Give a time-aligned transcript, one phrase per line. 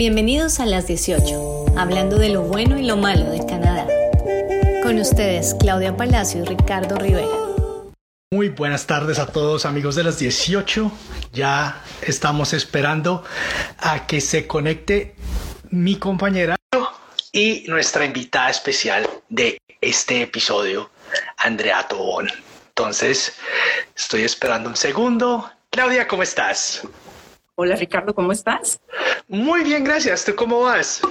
[0.00, 3.86] Bienvenidos a las 18, hablando de lo bueno y lo malo de Canadá.
[4.82, 7.28] Con ustedes, Claudia Palacio y Ricardo Rivera.
[8.30, 10.90] Muy buenas tardes a todos amigos de las 18.
[11.34, 13.24] Ya estamos esperando
[13.76, 15.16] a que se conecte
[15.68, 16.56] mi compañera
[17.30, 20.90] y nuestra invitada especial de este episodio,
[21.36, 22.30] Andrea Tobón.
[22.68, 23.34] Entonces,
[23.94, 25.50] estoy esperando un segundo.
[25.68, 26.88] Claudia, ¿cómo estás?
[27.62, 28.80] Hola Ricardo, ¿cómo estás?
[29.28, 30.24] Muy bien, gracias.
[30.24, 31.02] ¿Tú cómo vas?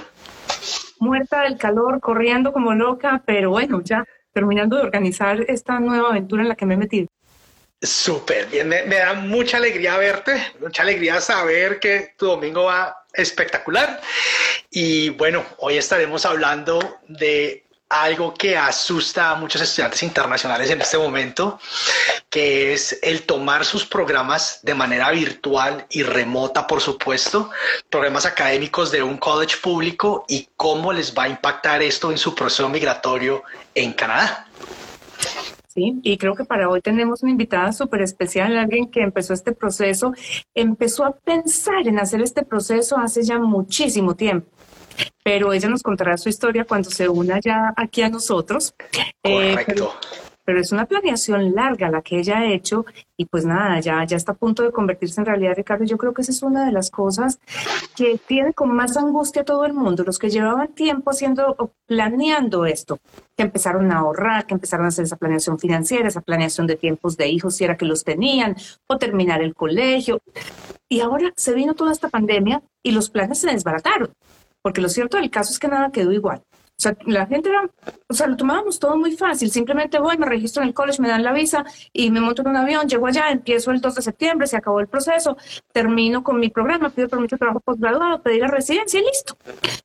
[0.98, 6.42] Muerta del calor, corriendo como loca, pero bueno, ya terminando de organizar esta nueva aventura
[6.42, 7.06] en la que me he metido.
[7.80, 12.96] Súper bien, me, me, da mucha alegría verte, mucha alegría saber que tu domingo va
[13.12, 14.00] espectacular.
[14.72, 20.96] Y bueno, hoy estaremos hablando de algo que asusta a muchos estudiantes internacionales en este
[20.96, 21.58] momento,
[22.30, 27.50] que es el tomar sus programas de manera virtual y remota, por supuesto,
[27.90, 32.32] programas académicos de un college público y cómo les va a impactar esto en su
[32.32, 33.42] proceso migratorio
[33.74, 34.46] en Canadá.
[35.66, 39.52] Sí, y creo que para hoy tenemos una invitada súper especial, alguien que empezó este
[39.52, 40.12] proceso,
[40.54, 44.48] empezó a pensar en hacer este proceso hace ya muchísimo tiempo
[45.22, 48.74] pero ella nos contará su historia cuando se una ya aquí a nosotros.
[49.22, 49.92] Eh, Correcto.
[50.44, 52.84] pero, es una planeación larga la que ella ha hecho
[53.16, 55.84] y pues nada, ya, ya está a punto de convertirse en realidad, Ricardo.
[55.84, 57.38] Yo creo que esa es una de las cosas
[57.94, 61.70] que tiene con más angustia a todo el mundo, los que llevaban tiempo haciendo o
[61.86, 62.98] planeando esto,
[63.36, 67.16] que empezaron a ahorrar, que empezaron a hacer esa planeación financiera, esa planeación de tiempos
[67.16, 68.56] de hijos, si era que los tenían,
[68.88, 70.20] o terminar el colegio.
[70.88, 74.10] Y ahora se vino toda esta pandemia y los planes se desbarataron
[74.62, 76.42] porque lo cierto del caso es que nada quedó igual.
[76.80, 77.68] O sea, la gente era,
[78.08, 79.50] o sea, lo tomábamos todo muy fácil.
[79.50, 82.48] Simplemente voy, me registro en el college, me dan la visa y me monto en
[82.48, 85.36] un avión, llego allá, empiezo el 2 de septiembre, se acabó el proceso,
[85.72, 89.36] termino con mi programa, pido permiso de trabajo postgraduado, pedir la residencia y listo.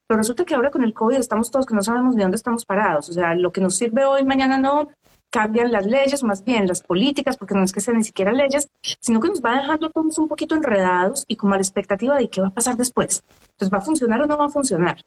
[0.08, 2.64] Pero resulta que ahora con el COVID estamos todos que no sabemos de dónde estamos
[2.64, 3.10] parados.
[3.10, 4.88] O sea, lo que nos sirve hoy, mañana no,
[5.36, 8.70] cambian las leyes, más bien las políticas, porque no es que sean ni siquiera leyes,
[9.02, 12.30] sino que nos va dejando todos un poquito enredados y como a la expectativa de
[12.30, 13.22] qué va a pasar después.
[13.52, 15.04] Entonces, ¿va a funcionar o no va a funcionar?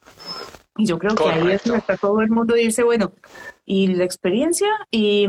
[0.76, 3.12] Y yo creo que ahí es donde está todo el mundo y dice, bueno,
[3.64, 5.28] y la experiencia y,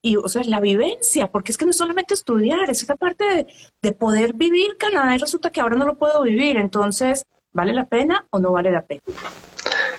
[0.00, 3.24] y, o sea, la vivencia, porque es que no es solamente estudiar, es esa parte
[3.24, 3.46] de,
[3.82, 6.56] de poder vivir Canadá y resulta que ahora no lo puedo vivir.
[6.56, 9.02] Entonces, ¿vale la pena o no vale la pena?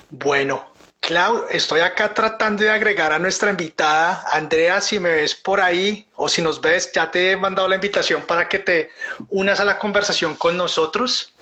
[0.09, 0.63] Bueno,
[1.01, 4.23] Clau, estoy acá tratando de agregar a nuestra invitada.
[4.31, 7.75] Andrea, si me ves por ahí o si nos ves, ya te he mandado la
[7.75, 8.91] invitación para que te
[9.29, 11.33] unas a la conversación con nosotros.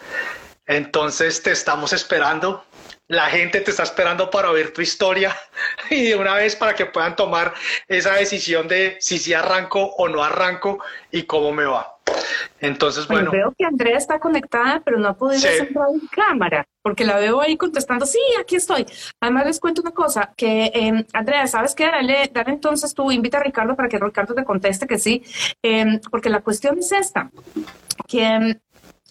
[0.68, 2.66] Entonces te estamos esperando.
[3.07, 5.35] La gente te está esperando para oír tu historia
[5.89, 7.53] y de una vez para que puedan tomar
[7.88, 10.79] esa decisión de si sí arranco o no arranco
[11.12, 11.96] y cómo me va.
[12.59, 13.31] Entonces, bueno.
[13.31, 15.47] veo que Andrea está conectada, pero no ha podido sí.
[15.59, 18.85] entrar en cámara, porque la veo ahí contestando, sí, aquí estoy.
[19.22, 21.85] Además, les cuento una cosa, que eh, Andrea, ¿sabes qué?
[21.85, 25.23] Dale, dale entonces tú, invita a Ricardo para que Ricardo te conteste que sí,
[25.62, 27.29] eh, porque la cuestión es esta,
[28.07, 28.59] que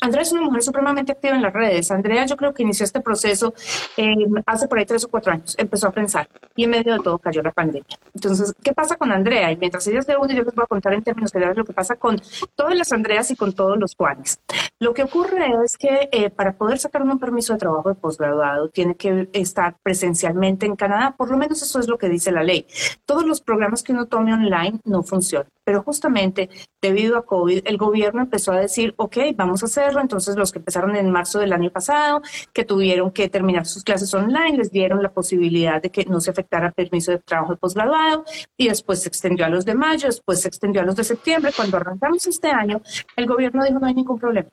[0.00, 1.90] Andrea es una mujer supremamente activa en las redes.
[1.90, 3.54] Andrea yo creo que inició este proceso
[3.96, 4.14] eh,
[4.44, 5.54] hace por ahí tres o cuatro años.
[5.58, 7.98] Empezó a pensar y en medio de todo cayó la pandemia.
[8.14, 9.50] Entonces, ¿qué pasa con Andrea?
[9.52, 11.72] Y mientras ella esté uno, yo les voy a contar en términos generales lo que
[11.72, 12.20] pasa con
[12.54, 14.40] todas las Andreas y con todos los Juanes.
[14.78, 18.68] Lo que ocurre es que eh, para poder sacar un permiso de trabajo de posgraduado
[18.68, 21.14] tiene que estar presencialmente en Canadá.
[21.16, 22.66] Por lo menos eso es lo que dice la ley.
[23.06, 25.50] Todos los programas que uno tome online no funcionan.
[25.66, 26.48] Pero justamente
[26.80, 30.60] debido a COVID, el gobierno empezó a decir, ok, vamos a hacer entonces, los que
[30.60, 32.22] empezaron en marzo del año pasado,
[32.52, 36.30] que tuvieron que terminar sus clases online, les dieron la posibilidad de que no se
[36.30, 38.24] afectara permiso de trabajo de posgraduado
[38.56, 41.50] y después se extendió a los de mayo, después se extendió a los de septiembre.
[41.56, 42.80] Cuando arrancamos este año,
[43.16, 44.48] el gobierno dijo no hay ningún problema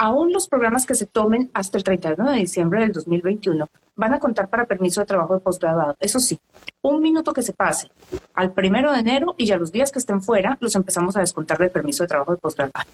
[0.00, 3.66] aún los programas que se tomen hasta el 31 de diciembre del 2021
[4.00, 5.94] van a contar para permiso de trabajo de postgraduado.
[6.00, 6.40] Eso sí,
[6.82, 7.90] un minuto que se pase
[8.34, 11.58] al primero de enero y ya los días que estén fuera los empezamos a descontar
[11.58, 12.88] del permiso de trabajo de postgraduado.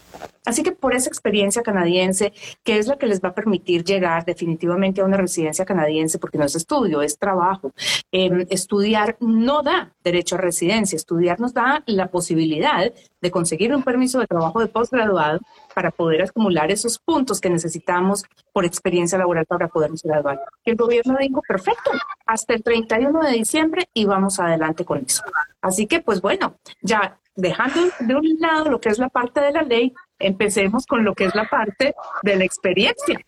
[0.44, 2.32] Así que por esa experiencia canadiense,
[2.64, 6.38] que es la que les va a permitir llegar definitivamente a una residencia canadiense, porque
[6.38, 7.72] no es estudio, es trabajo.
[8.12, 13.82] Eh, estudiar no da derecho a residencia, estudiar nos da la posibilidad de conseguir un
[13.82, 15.40] permiso de trabajo de postgraduado
[15.74, 20.40] para poder acumular esos puntos que necesitamos por experiencia laboral para podernos graduar.
[20.64, 21.90] El gobierno dijo, perfecto,
[22.26, 25.22] hasta el 31 de diciembre y vamos adelante con eso.
[25.60, 29.52] Así que, pues bueno, ya dejando de un lado lo que es la parte de
[29.52, 33.20] la ley, empecemos con lo que es la parte de la experiencia.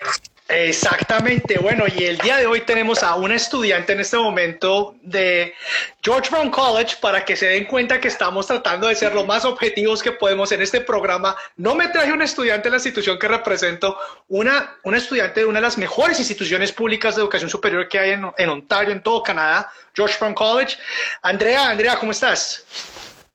[0.50, 5.54] Exactamente, bueno, y el día de hoy tenemos a una estudiante en este momento de
[6.02, 9.44] George Brown College para que se den cuenta que estamos tratando de ser lo más
[9.44, 11.36] objetivos que podemos en este programa.
[11.56, 13.98] No me traje un estudiante de la institución que represento,
[14.28, 18.10] una, una estudiante de una de las mejores instituciones públicas de educación superior que hay
[18.12, 20.78] en, en Ontario, en todo Canadá, George Brown College.
[21.20, 22.64] Andrea, Andrea, ¿cómo estás?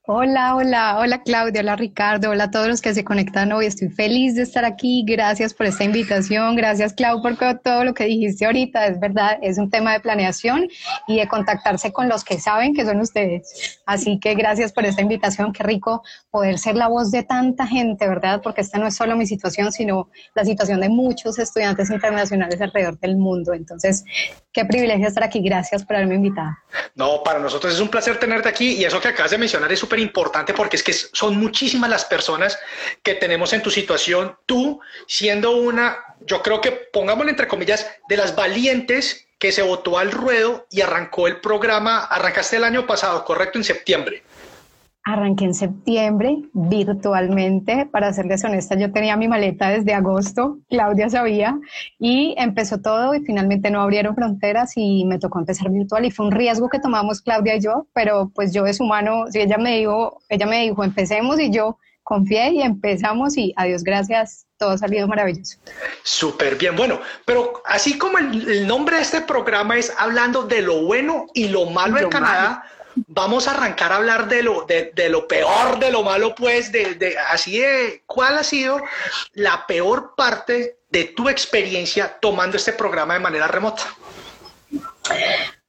[0.05, 3.67] Hola, hola, hola Claudia, hola Ricardo, hola a todos los que se conectan hoy.
[3.67, 5.05] Estoy feliz de estar aquí.
[5.07, 6.57] Gracias por esta invitación.
[6.57, 8.85] Gracias, Clau, por todo lo que dijiste ahorita.
[8.87, 10.67] Es verdad, es un tema de planeación
[11.07, 13.81] y de contactarse con los que saben que son ustedes.
[13.85, 15.53] Así que gracias por esta invitación.
[15.53, 18.41] Qué rico poder ser la voz de tanta gente, ¿verdad?
[18.43, 22.99] Porque esta no es solo mi situación, sino la situación de muchos estudiantes internacionales alrededor
[22.99, 23.53] del mundo.
[23.53, 24.03] Entonces,
[24.51, 25.39] qué privilegio estar aquí.
[25.41, 26.51] Gracias por haberme invitado.
[26.95, 29.79] No, para nosotros es un placer tenerte aquí y eso que acabas de mencionar es
[29.79, 32.59] súper importante porque es que son muchísimas las personas
[33.01, 34.37] que tenemos en tu situación.
[34.45, 39.97] Tú siendo una, yo creo que pongámosle entre comillas, de las valientes que se votó
[39.97, 44.23] al ruedo y arrancó el programa, arrancaste el año pasado, correcto, en septiembre.
[45.05, 51.59] Arranqué en septiembre virtualmente, para serles honesta, yo tenía mi maleta desde agosto, Claudia sabía,
[51.99, 56.27] y empezó todo y finalmente no abrieron fronteras y me tocó empezar virtual y fue
[56.27, 59.77] un riesgo que tomamos Claudia y yo, pero pues yo es humano, si ella me
[59.77, 64.77] dijo, ella me dijo, empecemos y yo confié y empezamos y adiós, gracias, todo ha
[64.77, 65.57] salido maravilloso.
[66.03, 70.83] Súper bien, bueno, pero así como el, nombre de este programa es hablando de lo
[70.83, 72.63] bueno y lo malo en Canadá,
[72.95, 76.95] vamos a arrancar a hablar de lo, de, lo peor, de lo malo, pues, de,
[76.95, 78.81] de, así de, ¿cuál ha sido
[79.33, 83.83] la peor parte de tu experiencia tomando este programa de manera remota?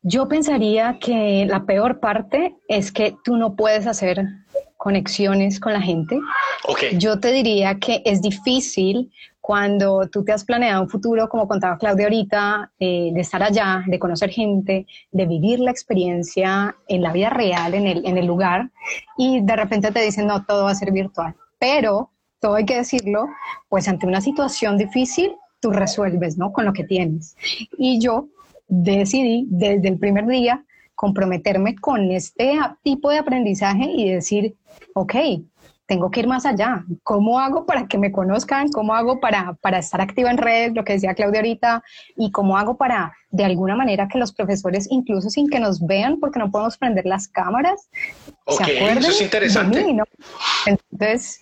[0.03, 4.23] Yo pensaría que la peor parte es que tú no puedes hacer
[4.77, 6.19] conexiones con la gente.
[6.65, 6.99] Okay.
[6.99, 9.11] Yo te diría que es difícil
[9.47, 13.85] cuando tú te has planeado un futuro, como contaba Claudia ahorita, eh, de estar allá,
[13.87, 18.25] de conocer gente, de vivir la experiencia en la vida real, en el, en el
[18.25, 18.71] lugar,
[19.19, 21.35] y de repente te dicen, no, todo va a ser virtual.
[21.59, 22.11] Pero,
[22.41, 23.27] todo hay que decirlo,
[23.69, 26.51] pues ante una situación difícil, tú resuelves, ¿no?
[26.51, 27.37] Con lo que tienes.
[27.77, 28.29] Y yo
[28.67, 30.65] decidí desde el primer día
[30.95, 34.57] comprometerme con este tipo de aprendizaje y decir,
[34.95, 35.15] ok,
[35.87, 36.85] tengo que ir más allá.
[37.03, 38.71] ¿Cómo hago para que me conozcan?
[38.71, 41.83] ¿Cómo hago para, para estar activa en redes, lo que decía Claudia ahorita?
[42.17, 46.19] ¿Y cómo hago para, de alguna manera, que los profesores, incluso sin que nos vean,
[46.21, 47.89] porque no podemos prender las cámaras,
[48.47, 49.85] se acuerden eso es interesante.
[50.67, 51.41] Entonces,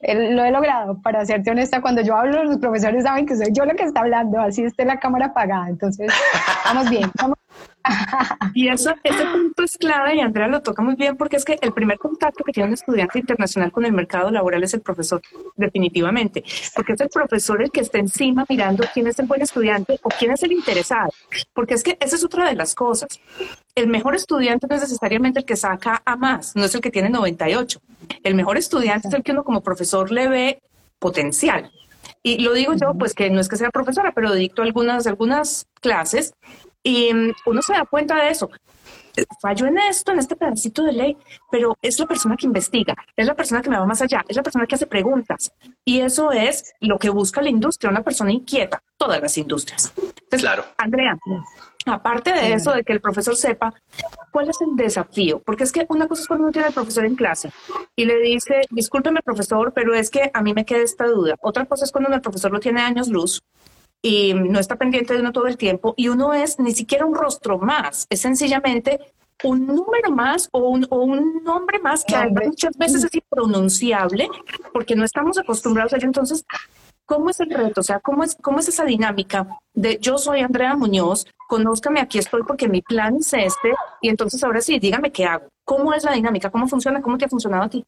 [0.00, 1.00] lo he logrado.
[1.02, 4.00] Para serte honesta, cuando yo hablo, los profesores saben que soy yo la que está
[4.00, 5.68] hablando, así esté la cámara apagada.
[5.68, 6.10] Entonces,
[6.64, 7.36] vamos bien, vamos
[8.54, 11.58] y eso, ese punto es clave y Andrea lo toca muy bien porque es que
[11.60, 15.20] el primer contacto que tiene un estudiante internacional con el mercado laboral es el profesor,
[15.56, 16.44] definitivamente,
[16.74, 20.08] porque es el profesor el que está encima mirando quién es el buen estudiante o
[20.10, 21.10] quién es el interesado,
[21.52, 23.20] porque es que esa es otra de las cosas.
[23.74, 26.90] El mejor estudiante no es necesariamente el que saca a más, no es el que
[26.90, 27.80] tiene 98.
[28.22, 30.62] El mejor estudiante es el que uno como profesor le ve
[30.98, 31.70] potencial.
[32.22, 35.66] Y lo digo yo, pues que no es que sea profesora, pero dicto algunas, algunas
[35.80, 36.34] clases
[36.82, 38.50] y mm, uno se da cuenta de eso.
[39.40, 41.16] Fallo en esto, en este pedacito de ley,
[41.50, 44.36] pero es la persona que investiga, es la persona que me va más allá, es
[44.36, 45.52] la persona que hace preguntas.
[45.84, 49.92] Y eso es lo que busca la industria, una persona inquieta, todas las industrias.
[50.30, 50.64] claro.
[50.78, 51.18] Andrea,
[51.84, 53.74] aparte de eso, de que el profesor sepa
[54.30, 57.04] cuál es el desafío, porque es que una cosa es cuando uno tiene al profesor
[57.04, 57.50] en clase
[57.94, 61.36] y le dice, discúlpeme profesor, pero es que a mí me queda esta duda.
[61.42, 63.42] Otra cosa es cuando el profesor lo tiene años luz
[64.02, 67.14] y no está pendiente de uno todo el tiempo y uno es ni siquiera un
[67.14, 68.98] rostro más, es sencillamente
[69.44, 74.28] un número más o un, o un nombre más que muchas veces es impronunciable
[74.72, 76.06] porque no estamos acostumbrados a ello.
[76.06, 76.44] Entonces,
[77.06, 77.80] ¿cómo es el reto?
[77.80, 82.18] O sea, ¿cómo es, cómo es esa dinámica de yo soy Andrea Muñoz, conózcame, aquí
[82.18, 85.48] estoy porque mi plan es este y entonces ahora sí, dígame qué hago.
[85.64, 86.50] ¿Cómo es la dinámica?
[86.50, 87.02] ¿Cómo funciona?
[87.02, 87.84] ¿Cómo te ha funcionado a ti?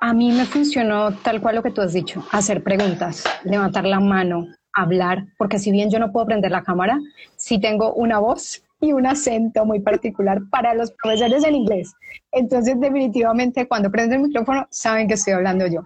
[0.00, 4.00] A mí me funcionó tal cual lo que tú has dicho, hacer preguntas, levantar la
[4.00, 6.98] mano, hablar, porque si bien yo no puedo prender la cámara,
[7.36, 11.94] sí tengo una voz y un acento muy particular para los profesores en inglés.
[12.32, 15.82] Entonces, definitivamente, cuando prenden el micrófono, saben que estoy hablando yo.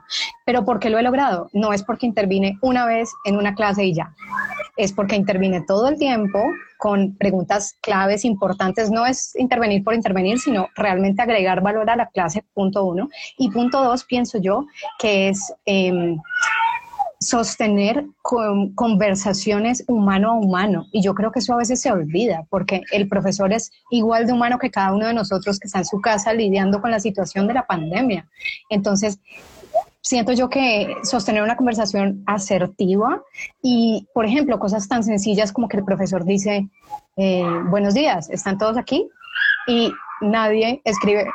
[0.46, 1.50] Pero ¿por qué lo he logrado?
[1.52, 4.14] No es porque intervine una vez en una clase y ya.
[4.78, 6.42] Es porque intervine todo el tiempo
[6.78, 8.90] con preguntas claves importantes.
[8.90, 13.10] No es intervenir por intervenir, sino realmente agregar valor a la clase, punto uno.
[13.36, 14.66] Y punto dos, pienso yo,
[14.98, 15.52] que es...
[15.66, 16.16] Eh,
[17.20, 18.04] sostener
[18.74, 20.86] conversaciones humano a humano.
[20.92, 24.32] Y yo creo que eso a veces se olvida, porque el profesor es igual de
[24.32, 27.46] humano que cada uno de nosotros que está en su casa lidiando con la situación
[27.46, 28.28] de la pandemia.
[28.68, 29.18] Entonces,
[30.02, 33.22] siento yo que sostener una conversación asertiva
[33.62, 36.68] y, por ejemplo, cosas tan sencillas como que el profesor dice,
[37.16, 39.08] eh, buenos días, ¿están todos aquí?
[39.66, 41.26] Y nadie escribe,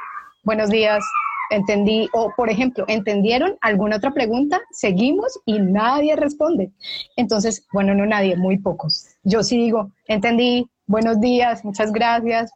[0.43, 1.03] buenos días,
[1.51, 4.59] entendí, o por ejemplo, ¿entendieron alguna otra pregunta?
[4.71, 6.71] Seguimos y nadie responde.
[7.15, 9.05] Entonces, bueno, no nadie, muy pocos.
[9.23, 12.51] Yo sí digo, entendí, buenos días, muchas gracias,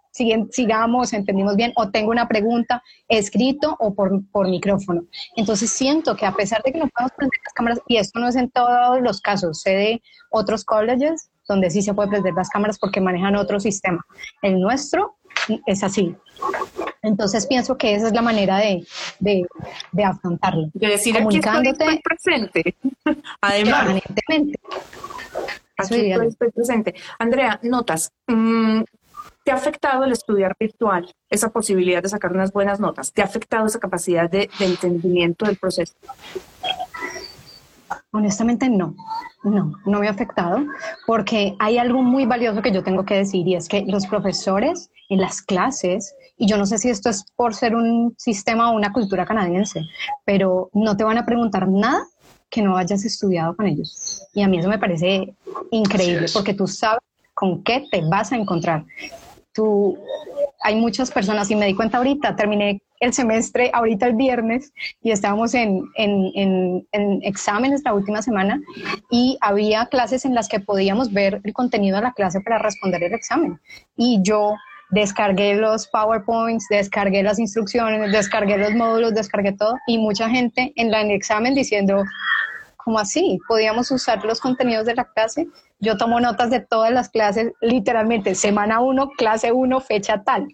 [0.51, 5.03] sigamos, entendimos bien, o tengo una pregunta escrito o por, por micrófono.
[5.35, 8.27] Entonces siento que a pesar de que no podemos prender las cámaras, y esto no
[8.27, 12.49] es en todos los casos, sé de otros colleges donde sí se puede prender las
[12.49, 14.03] cámaras porque manejan otro sistema.
[14.41, 15.17] El nuestro
[15.65, 16.15] es así.
[17.05, 18.85] Entonces pienso que esa es la manera de,
[19.19, 19.45] de,
[19.91, 20.69] de afrontarlo.
[20.73, 22.75] De decir, comunicándote aquí presente.
[23.41, 24.01] Además.
[25.77, 26.95] Aquí estoy, presente.
[27.19, 28.11] Andrea, notas.
[28.25, 28.81] Mm,
[29.43, 33.13] ¿Te ha afectado el estudiar virtual, esa posibilidad de sacar unas buenas notas?
[33.13, 35.93] ¿Te ha afectado esa capacidad de, de entendimiento del proceso?
[38.09, 38.95] Honestamente no,
[39.43, 40.65] no, no me ha afectado
[41.05, 44.89] porque hay algo muy valioso que yo tengo que decir y es que los profesores
[45.09, 48.75] en las clases, y yo no sé si esto es por ser un sistema o
[48.75, 49.81] una cultura canadiense,
[50.25, 52.05] pero no te van a preguntar nada
[52.49, 54.23] que no hayas estudiado con ellos.
[54.33, 55.33] Y a mí eso me parece
[55.71, 57.01] increíble porque tú sabes
[57.33, 58.85] con qué te vas a encontrar.
[59.53, 59.97] Tú,
[60.61, 65.11] hay muchas personas, y me di cuenta ahorita, terminé el semestre ahorita el viernes y
[65.11, 68.61] estábamos en, en, en, exámenes la última semana
[69.11, 73.03] y había clases en las que podíamos ver el contenido de la clase para responder
[73.03, 73.59] el examen.
[73.95, 74.55] Y yo
[74.89, 80.91] descargué los PowerPoints, descargué las instrucciones, descargué los módulos, descargué todo y mucha gente en
[80.91, 82.03] la en el examen diciendo,
[82.77, 83.39] ¿cómo así?
[83.47, 85.47] ¿Podíamos usar los contenidos de la clase?
[85.79, 90.47] Yo tomo notas de todas las clases, literalmente, semana 1, clase 1, fecha tal.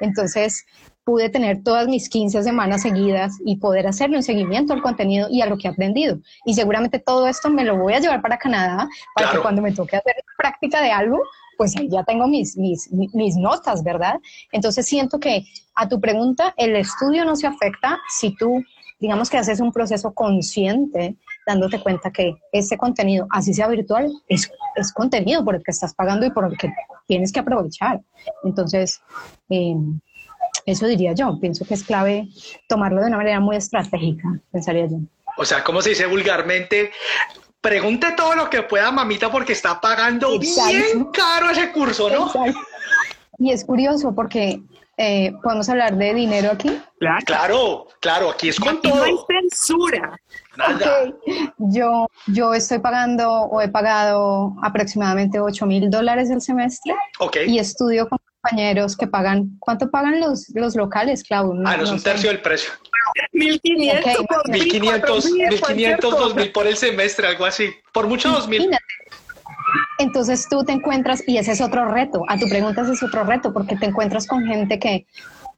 [0.00, 0.66] Entonces,
[1.04, 5.42] pude tener todas mis 15 semanas seguidas y poder hacerle un seguimiento al contenido y
[5.42, 6.18] a lo que he aprendido.
[6.46, 9.72] Y seguramente todo esto me lo voy a llevar para Canadá para que cuando me
[9.72, 11.22] toque hacer práctica de algo,
[11.56, 14.20] pues ahí ya tengo mis, mis, mis notas, ¿verdad?
[14.52, 15.44] Entonces siento que
[15.74, 18.62] a tu pregunta, el estudio no se afecta si tú,
[19.00, 24.50] digamos que haces un proceso consciente, dándote cuenta que ese contenido, así sea virtual, es,
[24.76, 26.72] es contenido por el que estás pagando y por el que
[27.06, 28.00] tienes que aprovechar.
[28.44, 29.00] Entonces,
[29.50, 29.74] eh,
[30.66, 31.38] eso diría yo.
[31.40, 32.28] Pienso que es clave
[32.68, 34.98] tomarlo de una manera muy estratégica, pensaría yo.
[35.36, 36.90] O sea, como se dice vulgarmente,
[37.64, 42.30] pregunte todo lo que pueda, mamita, porque está pagando bien caro ese curso, ¿no?
[43.38, 44.60] Y es curioso porque
[44.98, 46.78] eh, podemos hablar de dinero aquí.
[47.24, 48.96] Claro, claro, aquí es con todo.
[48.96, 50.20] No hay censura.
[51.56, 57.48] Yo, yo estoy pagando o he pagado aproximadamente 8 mil dólares el semestre okay.
[57.48, 61.54] y estudio con compañeros que pagan, ¿cuánto pagan los, los locales, Clau?
[61.64, 62.72] ah, no, es un tercio del precio.
[63.32, 67.70] 1500, 1500, 1500, 2000 por el semestre, algo así.
[67.92, 68.70] Por mucho 2000.
[69.98, 73.24] Entonces tú te encuentras, y ese es otro reto, a tu pregunta ese es otro
[73.24, 75.06] reto, porque te encuentras con gente que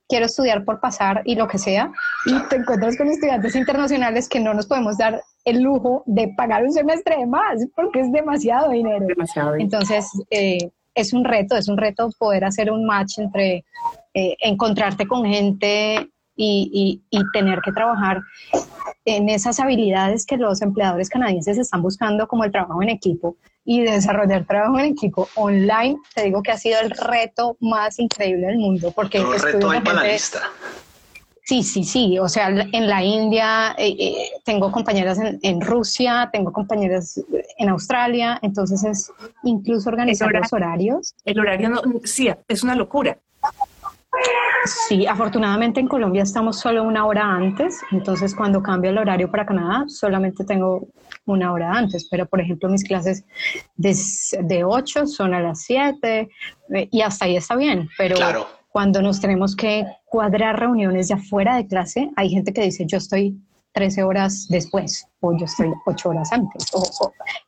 [0.09, 1.91] quiero estudiar por pasar y lo que sea,
[2.27, 6.65] y te encuentras con estudiantes internacionales que no nos podemos dar el lujo de pagar
[6.65, 9.07] un semestre de más, porque es demasiado dinero.
[9.07, 9.65] Demasiado dinero.
[9.65, 13.65] Entonces, eh, es un reto, es un reto poder hacer un match entre
[14.15, 18.21] eh, encontrarte con gente y, tener que trabajar
[19.05, 23.83] en esas habilidades que los empleadores canadienses están buscando como el trabajo en equipo y
[23.83, 28.59] desarrollar trabajo en equipo online, te digo que ha sido el reto más increíble del
[28.59, 28.93] mundo.
[28.93, 30.43] Porque el reto hay para la lista.
[31.47, 32.19] Sí, sí, sí.
[32.19, 37.23] O sea, en la India eh, eh, tengo compañeras en, Rusia, tengo compañeras
[37.59, 39.13] en Australia, entonces es
[39.45, 41.15] incluso organizar los horarios.
[41.25, 43.17] El horario, no, sí, es una locura.
[44.89, 49.47] Sí, afortunadamente en Colombia estamos solo una hora antes, entonces cuando cambia el horario para
[49.47, 50.89] Canadá solamente tengo
[51.27, 53.25] una hora antes, pero por ejemplo mis clases
[53.77, 53.95] de,
[54.43, 56.29] de 8 son a las 7
[56.75, 58.17] eh, y hasta ahí está bien, pero
[58.77, 62.99] cuando nos tenemos que cuadrar reuniones ya fuera de clase, hay gente que dice, yo
[62.99, 63.35] estoy
[63.73, 66.67] 13 horas después o yo estoy 8 horas antes.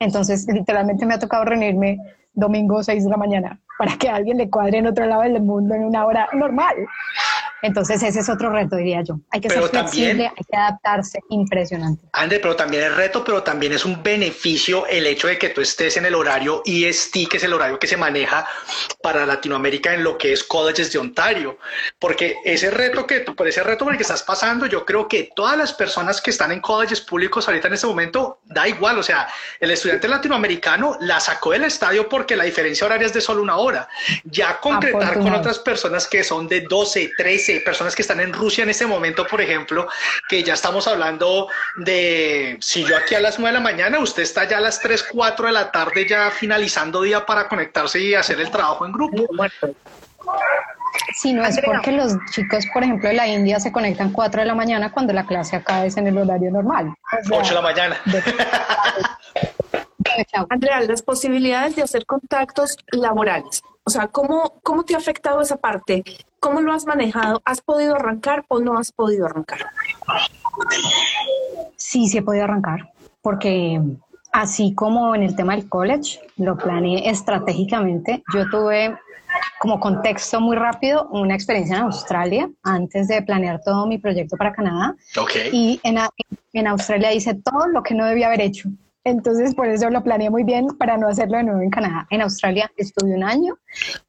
[0.01, 1.99] Entonces, literalmente me ha tocado reunirme
[2.33, 5.75] domingo 6 de la mañana para que alguien le cuadre en otro lado del mundo
[5.75, 6.77] en una hora normal.
[7.63, 9.19] Entonces ese es otro reto, diría yo.
[9.31, 12.05] Hay que ser flexible, hay que adaptarse, impresionante.
[12.13, 15.61] Ande, pero también es reto, pero también es un beneficio el hecho de que tú
[15.61, 18.47] estés en el horario EST, que es el horario que se maneja
[19.03, 21.59] para Latinoamérica en lo que es colleges de Ontario.
[21.99, 25.09] Porque ese reto que tú, por ese reto por el que estás pasando, yo creo
[25.09, 28.99] que todas las personas que están en colleges públicos ahorita en este momento, da igual,
[28.99, 33.21] o sea, el estudiante latinoamericano la sacó del estadio porque la diferencia horaria es de
[33.21, 33.89] solo una hora.
[34.25, 38.33] Ya concretar con otras personas que son de 12, 13, sé, personas que están en
[38.33, 39.89] Rusia en este momento, por ejemplo,
[40.29, 44.23] que ya estamos hablando de, si yo aquí a las 9 de la mañana, usted
[44.23, 48.15] está ya a las 3, 4 de la tarde ya finalizando día para conectarse y
[48.15, 49.27] hacer el trabajo en grupo.
[51.21, 54.47] Si no es porque los chicos, por ejemplo, de la India se conectan 4 de
[54.47, 56.95] la mañana cuando la clase acá es en el horario normal.
[57.31, 57.97] 8 de la mañana.
[60.51, 63.63] Andrea, las posibilidades de hacer contactos laborales.
[63.89, 66.05] O sea, ¿cómo, ¿cómo te ha afectado esa parte?
[66.41, 67.41] ¿Cómo lo has manejado?
[67.47, 69.61] ¿Has podido arrancar o no has podido arrancar?
[71.79, 72.93] Sí, sí he podido arrancar,
[73.23, 73.81] porque
[74.31, 78.23] así como en el tema del college, lo planeé estratégicamente.
[78.35, 78.95] Yo tuve
[79.59, 84.53] como contexto muy rápido, una experiencia en Australia antes de planear todo mi proyecto para
[84.53, 84.95] Canadá.
[85.19, 85.49] Okay.
[85.51, 85.97] Y en,
[86.53, 88.69] en Australia hice todo lo que no debía haber hecho.
[89.09, 92.07] Entonces, por eso lo planeé muy bien para no hacerlo de nuevo en Canadá.
[92.11, 93.59] En Australia estuve un año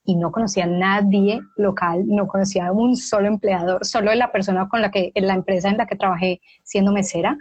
[0.03, 4.67] y no conocía a nadie local, no conocía a un solo empleador, solo la persona
[4.67, 7.37] con la que, la empresa en la que trabajé siendo mesera,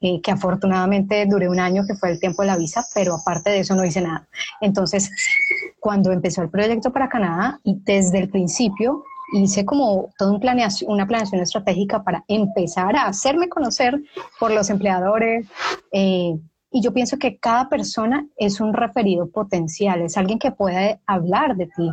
[0.00, 3.50] eh, que afortunadamente duré un año, que fue el tiempo de la visa, pero aparte
[3.50, 4.26] de eso no hice nada.
[4.62, 5.10] Entonces,
[5.80, 10.90] cuando empezó el proyecto para Canadá y desde el principio hice como toda un planeación,
[10.90, 14.00] una planeación estratégica para empezar a hacerme conocer
[14.40, 15.46] por los empleadores.
[15.92, 16.38] Eh,
[16.74, 21.54] y yo pienso que cada persona es un referido potencial, es alguien que puede hablar
[21.54, 21.90] de ti.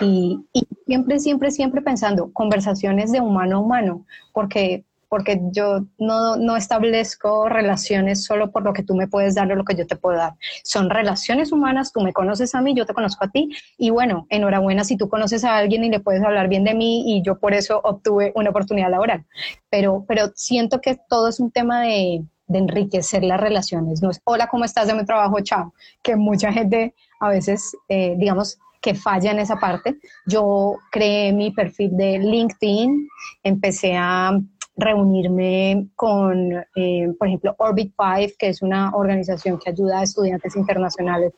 [0.00, 6.34] Y, y, siempre, siempre, siempre pensando conversaciones de humano a humano, porque porque yo no,
[6.34, 9.86] no, establezco relaciones solo por lo que tú me puedes dar o lo que yo
[9.86, 10.32] te puedo dar.
[10.64, 14.26] Son relaciones humanas, tú me conoces a mí, yo te conozco a ti y bueno,
[14.28, 17.38] enhorabuena si tú conoces a alguien y le puedes hablar bien de mí y yo
[17.38, 19.24] por eso obtuve una oportunidad laboral.
[19.70, 24.02] Pero, pero siento que todo es un tema de, de enriquecer las relaciones.
[24.02, 25.40] No es, hola, ¿cómo estás de mi trabajo?
[25.40, 25.72] Chao.
[26.02, 29.96] Que mucha gente a veces, eh, digamos, que falla en esa parte.
[30.26, 33.08] Yo creé mi perfil de LinkedIn,
[33.42, 34.38] empecé a
[34.76, 40.56] reunirme con, eh, por ejemplo, Orbit 5, que es una organización que ayuda a estudiantes
[40.56, 41.32] internacionales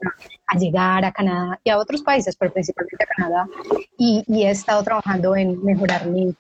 [0.46, 3.48] a, llegar a Canadá y a otros países, pero principalmente a Canadá.
[3.98, 6.34] Y, he estado trabajando en mejorar mis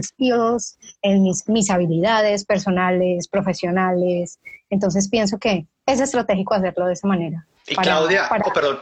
[0.00, 4.38] skills, en mis, mis habilidades personales, profesionales.
[4.70, 7.46] Entonces pienso que es estratégico hacerlo de esa manera.
[7.66, 8.80] Y Claudia, oh, perdón.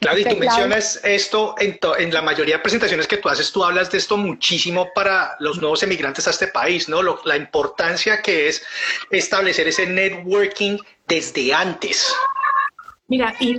[0.00, 3.90] Claudia, tú mencionas esto en, en, la mayoría de presentaciones que tú haces, tú hablas
[3.90, 7.02] de esto muchísimo para los nuevos emigrantes a este país, ¿no?
[7.02, 8.64] la importancia que es
[9.10, 12.14] establecer ese networking desde antes.
[13.06, 13.58] Mira, y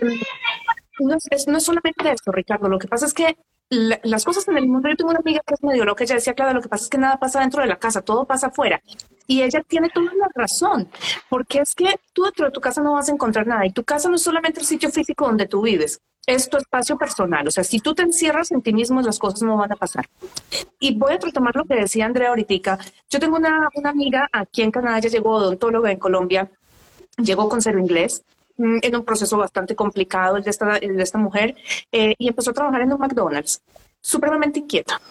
[0.99, 3.38] no es, no es solamente esto, Ricardo, lo que pasa es que
[3.69, 6.34] las cosas en el mundo, yo tengo una amiga que es medio loca, ella decía,
[6.34, 8.82] claro, lo que pasa es que nada pasa dentro de la casa, todo pasa afuera.
[9.27, 10.89] Y ella tiene toda la razón,
[11.29, 13.84] porque es que tú dentro de tu casa no vas a encontrar nada y tu
[13.84, 17.47] casa no es solamente el sitio físico donde tú vives, es tu espacio personal.
[17.47, 20.10] O sea, si tú te encierras en ti mismo, las cosas no van a pasar.
[20.79, 22.79] Y voy a retomar lo que decía Andrea ahorita.
[23.10, 26.51] Yo tengo una, una amiga aquí en Canadá, ella llegó odontóloga en Colombia,
[27.17, 28.23] llegó con cero inglés,
[28.59, 31.55] en un proceso bastante complicado el de esta, de esta mujer,
[31.91, 33.61] eh, y empezó a trabajar en un McDonald's,
[34.01, 35.01] supremamente inquieta.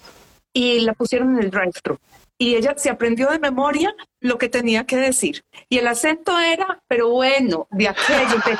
[0.53, 1.99] Y la pusieron en el drive-thru
[2.39, 5.45] y ella se aprendió de memoria lo que tenía que decir.
[5.69, 8.57] Y el acento era, pero bueno, de aquello de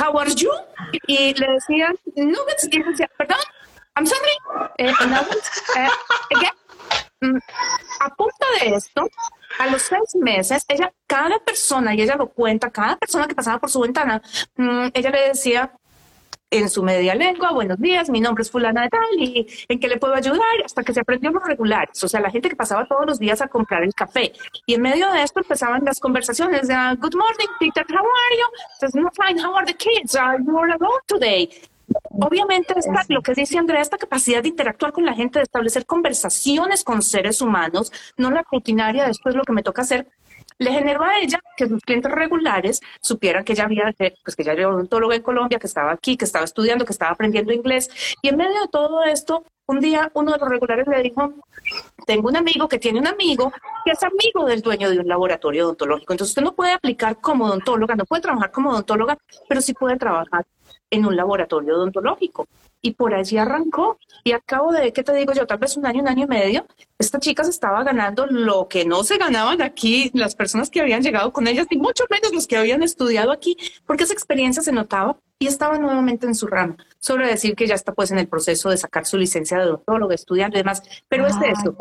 [0.00, 0.50] how are you?
[1.08, 3.38] Y le decían, nuggets, y decía, perdón,
[3.96, 4.30] I'm sorry,
[4.78, 5.88] eh, eh,
[6.36, 6.52] again.
[7.20, 7.38] Mm,
[8.00, 9.08] a punta de esto,
[9.58, 13.58] a los seis meses, ella, cada persona, y ella lo cuenta, cada persona que pasaba
[13.58, 14.22] por su ventana,
[14.56, 15.72] mm, ella le decía,
[16.52, 19.88] en su media lengua, buenos días, mi nombre es fulana de tal y en qué
[19.88, 22.86] le puedo ayudar, hasta que se aprendió los regulares, o sea, la gente que pasaba
[22.86, 24.32] todos los días a comprar el café.
[24.66, 28.44] Y en medio de esto empezaban las conversaciones de, good morning, Peter, how are you?
[28.80, 30.14] Says, no, fine, how are the kids?
[30.14, 31.48] Are you alone today?
[32.10, 35.86] Obviamente, esta, lo que dice Andrea, esta capacidad de interactuar con la gente, de establecer
[35.86, 40.06] conversaciones con seres humanos, no la rutinaria, después lo que me toca hacer,
[40.58, 43.92] le generó a ella que sus clientes regulares supieran que ella había,
[44.24, 47.12] pues que ella era odontóloga en Colombia, que estaba aquí, que estaba estudiando, que estaba
[47.12, 47.90] aprendiendo inglés.
[48.22, 51.32] Y en medio de todo esto, un día uno de los regulares le dijo,
[52.06, 53.52] tengo un amigo que tiene un amigo
[53.84, 56.12] que es amigo del dueño de un laboratorio odontológico.
[56.12, 59.96] Entonces usted no puede aplicar como odontóloga, no puede trabajar como odontóloga, pero sí puede
[59.96, 60.44] trabajar
[60.92, 62.46] en un laboratorio odontológico.
[62.82, 63.98] Y por allí arrancó.
[64.24, 65.46] Y al cabo de, ¿qué te digo yo?
[65.46, 66.66] Tal vez un año, un año y medio,
[66.98, 71.02] esta chica se estaba ganando lo que no se ganaban aquí las personas que habían
[71.02, 74.72] llegado con ellas, y mucho menos los que habían estudiado aquí, porque esa experiencia se
[74.72, 76.76] notaba y estaba nuevamente en su rama.
[76.98, 80.12] Sobre decir que ya está pues en el proceso de sacar su licencia de odontólogo,
[80.12, 80.82] estudiando y demás.
[81.08, 81.74] Pero es de ah, eso.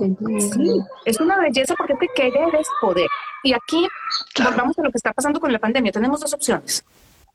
[0.54, 0.72] Sí,
[1.06, 3.08] es una belleza porque te querer es poder.
[3.44, 3.88] Y aquí
[4.44, 5.92] volvamos a lo que está pasando con la pandemia.
[5.92, 6.86] Tenemos dos opciones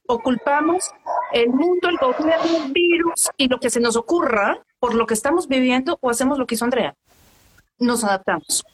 [0.06, 0.90] o culpamos
[1.32, 5.14] el mundo, el gobierno, el virus y lo que se nos ocurra por lo que
[5.14, 6.94] estamos viviendo o hacemos lo que hizo Andrea.
[7.78, 8.64] Nos adaptamos.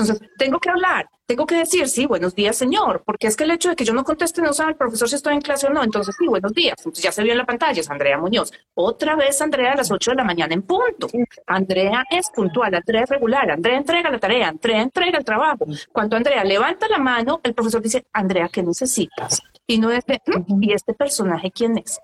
[0.00, 3.50] Entonces, tengo que hablar, tengo que decir, sí, buenos días, señor, porque es que el
[3.50, 5.70] hecho de que yo no conteste no sabe el profesor si estoy en clase o
[5.70, 6.74] no, entonces sí, buenos días.
[6.78, 8.50] Entonces ya se vio en la pantalla, es Andrea Muñoz.
[8.74, 11.08] Otra vez Andrea a las 8 de la mañana en punto.
[11.46, 15.66] Andrea es puntual, Andrea es regular, Andrea entrega la tarea, Andrea entrega el trabajo.
[15.92, 19.42] Cuando Andrea levanta la mano, el profesor dice, Andrea, ¿qué necesitas?
[19.66, 22.00] Y no es de, mm, ¿y este personaje quién es?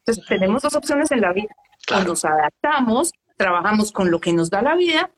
[0.00, 1.54] Entonces tenemos dos opciones en la vida.
[1.94, 5.10] O nos adaptamos, trabajamos con lo que nos da la vida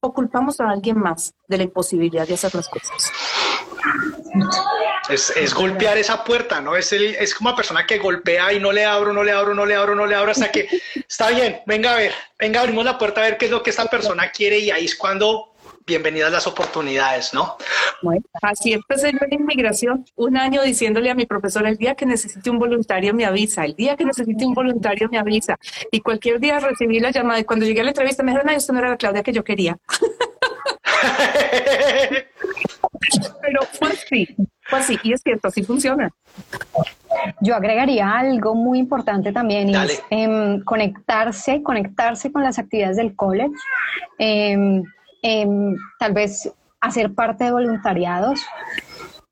[0.00, 3.12] o culpamos a alguien más de la imposibilidad de hacer las cosas.
[5.08, 6.76] Es, golpear esa puerta, ¿no?
[6.76, 9.54] Es, el, es como una persona que golpea y no le abro, no le abro,
[9.54, 10.68] no le abro, no le abro, hasta que
[11.08, 13.70] está bien, venga a ver, venga, abrimos la puerta a ver qué es lo que
[13.70, 15.49] esta persona quiere y ahí es cuando
[15.90, 17.56] bienvenidas las oportunidades, ¿no?
[18.00, 22.06] Bueno, así empecé yo en inmigración, un año diciéndole a mi profesor, el día que
[22.06, 25.58] necesite un voluntario me avisa, el día que necesite un voluntario me avisa.
[25.90, 28.56] Y cualquier día recibí la llamada y cuando llegué a la entrevista me dijeron, no,
[28.56, 29.76] esto no era la Claudia que yo quería.
[33.42, 36.08] Pero fue así, fue así, y es cierto, así funciona.
[37.40, 43.16] Yo agregaría algo muy importante también, y es em, conectarse, conectarse con las actividades del
[43.16, 43.54] college.
[44.18, 44.84] Em,
[45.22, 48.40] Em, tal vez hacer parte de voluntariados.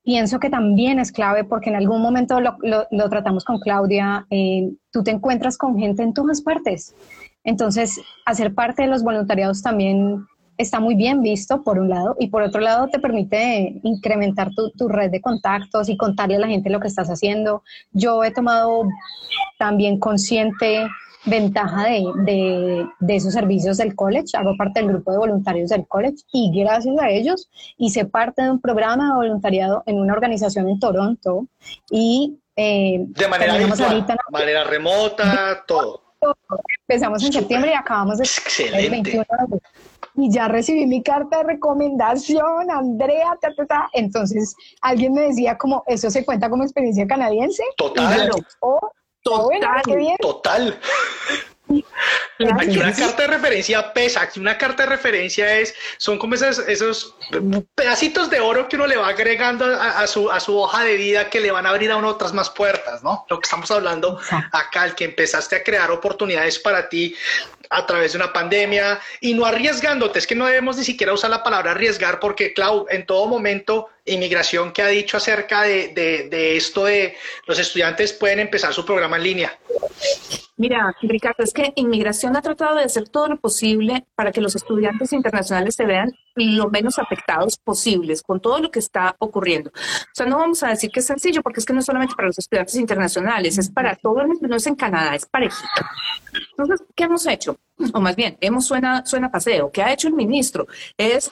[0.03, 4.71] Pienso que también es clave porque en algún momento lo, lo, tratamos con Claudia, eh,
[4.91, 6.95] tú te encuentras con gente en todas partes.
[7.43, 10.25] Entonces, hacer parte de los voluntariados también
[10.57, 14.71] está muy bien visto, por un lado, y por otro lado te permite incrementar tu,
[14.71, 17.63] tu, red de contactos y contarle a la gente lo que estás haciendo.
[17.91, 18.83] Yo he tomado
[19.57, 20.87] también consciente
[21.25, 24.37] ventaja de, esos servicios del college.
[24.37, 28.51] Hago parte del grupo de voluntarios del college y gracias a ellos hice parte de
[28.51, 31.47] un programa de voluntariado en una organización en Toronto
[31.89, 33.53] y eh, de manera
[34.31, 36.03] manera remota, todo.
[36.87, 38.27] Empezamos en septiembre y acabamos de
[38.73, 39.59] el 21 de
[40.15, 43.37] y ya recibí mi carta de recomendación, Andrea,
[43.93, 47.63] entonces alguien me decía como, ¿eso se cuenta como experiencia canadiense?
[47.77, 48.29] Total.
[49.21, 50.79] Total, total.
[52.39, 56.59] Aquí una carta de referencia pesa, aquí una carta de referencia es, son como esos,
[56.59, 57.13] esos
[57.75, 61.29] pedacitos de oro que uno le va agregando a, su, a su hoja de vida
[61.29, 63.25] que le van a abrir a uno otras más puertas, ¿no?
[63.29, 64.17] Lo que estamos hablando
[64.53, 67.13] acá, el que empezaste a crear oportunidades para ti
[67.69, 71.29] a través de una pandemia y no arriesgándote, es que no debemos ni siquiera usar
[71.29, 76.29] la palabra arriesgar porque, Clau, en todo momento, inmigración que ha dicho acerca de, de,
[76.29, 79.59] de esto de los estudiantes pueden empezar su programa en línea.
[80.57, 84.55] Mira, Ricardo, es que inmigración ha tratado de hacer todo lo posible para que los
[84.55, 89.71] estudiantes internacionales se vean lo menos afectados posibles con todo lo que está ocurriendo.
[89.71, 92.15] O sea, no vamos a decir que es sencillo, porque es que no es solamente
[92.15, 95.67] para los estudiantes internacionales, es para todo el mundo, no es en Canadá, es parejito.
[96.51, 97.57] Entonces, ¿qué hemos hecho?
[97.93, 99.71] O más bien, hemos suena, suena paseo.
[99.71, 100.67] ¿Qué ha hecho el ministro?
[100.97, 101.31] Es,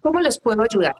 [0.00, 0.96] ¿cómo les puedo ayudar?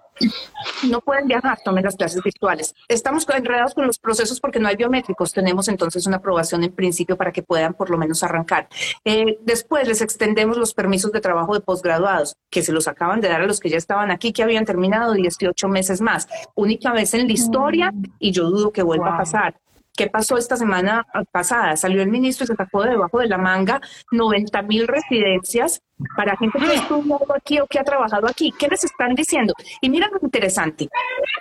[0.88, 2.74] No pueden viajar, tomen las clases virtuales.
[2.88, 5.32] Estamos enredados con los procesos porque no hay biométricos.
[5.32, 8.68] Tenemos entonces una aprobación en principio para que puedan por lo menos arrancar.
[9.04, 13.28] Eh, después les extendemos los permisos de trabajo de posgraduados, que se los acaban de
[13.28, 16.28] dar a los que ya estaban aquí, que habían terminado 18 meses más.
[16.54, 19.54] Única vez en la historia y yo dudo que vuelva a pasar.
[19.96, 21.76] ¿Qué pasó esta semana pasada?
[21.76, 23.80] Salió el ministro y se sacó de debajo de la manga
[24.12, 25.80] 90 mil residencias
[26.16, 28.52] para gente que ha estudiado aquí o que ha trabajado aquí.
[28.58, 29.54] ¿Qué les están diciendo?
[29.80, 30.88] Y mira lo interesante.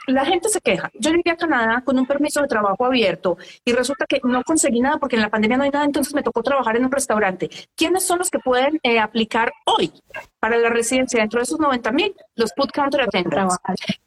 [0.07, 0.89] La gente se queja.
[0.93, 4.79] Yo llegué a Canadá con un permiso de trabajo abierto y resulta que no conseguí
[4.79, 7.49] nada porque en la pandemia no hay nada, entonces me tocó trabajar en un restaurante.
[7.75, 9.91] ¿Quiénes son los que pueden eh, aplicar hoy
[10.39, 12.15] para la residencia dentro de esos 90 mil?
[12.35, 13.57] Los put counter attendants.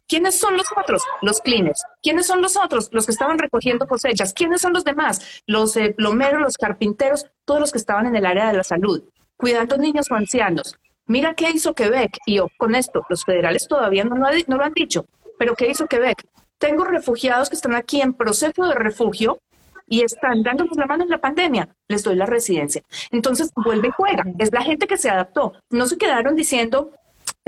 [0.07, 1.03] ¿Quiénes son los otros?
[1.21, 1.83] Los cleaners.
[2.01, 2.89] ¿Quiénes son los otros?
[2.91, 4.33] Los que estaban recogiendo cosechas.
[4.33, 5.43] ¿Quiénes son los demás?
[5.45, 9.03] Los eh, plomeros, los carpinteros, todos los que estaban en el área de la salud,
[9.39, 10.75] cuidando niños o ancianos.
[11.07, 12.17] Mira qué hizo Quebec.
[12.25, 15.05] Y yo, con esto, los federales todavía no lo, no lo han dicho,
[15.39, 16.27] pero ¿qué hizo Quebec?
[16.57, 19.39] Tengo refugiados que están aquí en proceso de refugio
[19.87, 22.83] y están dándonos la mano en la pandemia, les doy la residencia.
[23.11, 24.23] Entonces, vuelve y juega.
[24.37, 25.53] Es la gente que se adaptó.
[25.69, 26.91] No se quedaron diciendo,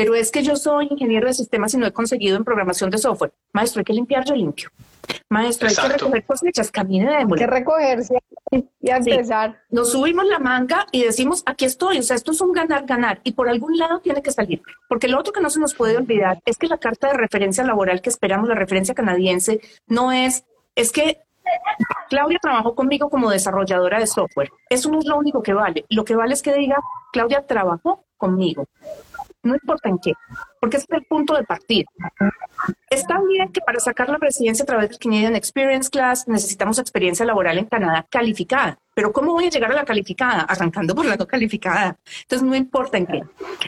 [0.01, 2.97] pero es que yo soy ingeniero de sistemas y no he conseguido en programación de
[2.97, 3.31] software.
[3.53, 4.71] Maestro, hay que limpiar, yo limpio.
[5.29, 8.15] Maestro, hay que recoger cosechas, camine de Hay que recogerse
[8.51, 9.61] y empezar.
[9.69, 13.33] Nos subimos la manga y decimos, aquí estoy, o sea, esto es un ganar-ganar y
[13.33, 14.63] por algún lado tiene que salir.
[14.89, 17.63] Porque lo otro que no se nos puede olvidar es que la carta de referencia
[17.63, 21.19] laboral que esperamos, la referencia canadiense, no es, es que
[22.09, 24.49] Claudia trabajó conmigo como desarrolladora de software.
[24.67, 25.85] Eso no es lo único que vale.
[25.89, 26.77] Lo que vale es que diga,
[27.13, 28.65] Claudia trabajó conmigo
[29.43, 30.13] no importa en qué,
[30.59, 31.85] porque es el punto de partida.
[32.89, 37.25] Está bien que para sacar la residencia a través del Canadian Experience Class necesitamos experiencia
[37.25, 38.77] laboral en Canadá calificada.
[38.93, 40.41] Pero ¿cómo voy a llegar a la calificada?
[40.41, 41.97] Arrancando por la no calificada.
[42.23, 43.23] Entonces no importa en qué.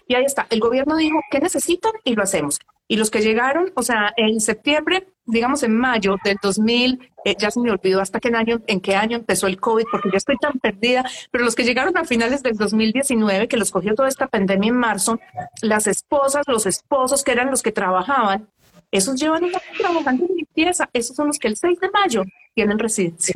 [0.07, 0.45] Y ahí está.
[0.49, 1.93] El gobierno dijo, ¿qué necesitan?
[2.03, 2.59] Y lo hacemos.
[2.87, 7.51] Y los que llegaron, o sea, en septiembre, digamos en mayo del 2000, eh, ya
[7.51, 10.37] se me olvidó hasta qué año, en qué año empezó el COVID, porque ya estoy
[10.37, 14.27] tan perdida, pero los que llegaron a finales del 2019, que los cogió toda esta
[14.27, 15.19] pandemia en marzo,
[15.61, 18.47] las esposas, los esposos que eran los que trabajaban,
[18.93, 22.23] esos llevan un año trabajando en limpieza, esos son los que el 6 de mayo
[22.53, 23.33] tienen residencia.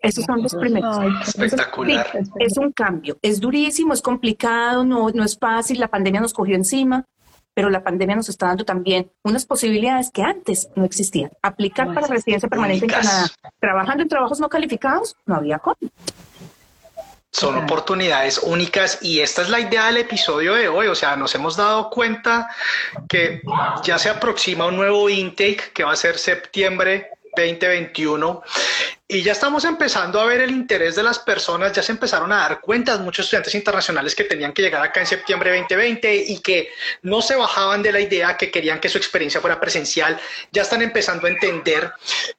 [0.00, 0.96] Esos son los primeros.
[1.26, 2.06] espectacular.
[2.38, 6.54] es un cambio, es durísimo, es complicado, no, no es fácil, la pandemia nos cogió
[6.54, 7.04] encima,
[7.54, 11.30] pero la pandemia nos está dando también unas posibilidades que antes no existían.
[11.40, 13.28] Aplicar para residencia permanente en Canadá,
[13.60, 15.76] trabajando en trabajos no calificados, no había cómo.
[17.30, 20.86] Son oportunidades únicas y esta es la idea del episodio de hoy.
[20.86, 22.48] O sea, nos hemos dado cuenta
[23.08, 23.40] que
[23.82, 28.42] ya se aproxima un nuevo intake que va a ser septiembre 2021
[29.06, 32.38] y ya estamos empezando a ver el interés de las personas, ya se empezaron a
[32.38, 36.70] dar cuenta muchos estudiantes internacionales que tenían que llegar acá en septiembre 2020 y que
[37.02, 40.18] no se bajaban de la idea que querían que su experiencia fuera presencial,
[40.50, 41.92] ya están empezando a entender.